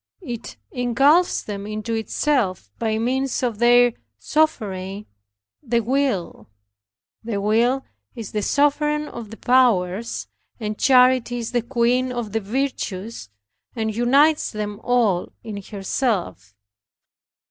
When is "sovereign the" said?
4.17-5.81